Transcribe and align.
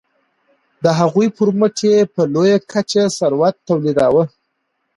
د 0.83 0.85
هغوی 0.99 1.27
پرمټ 1.37 1.75
یې 1.89 1.95
په 2.13 2.21
لویه 2.33 2.57
کچه 2.71 3.03
ثروت 3.17 3.55
تولیداوه. 3.67 4.23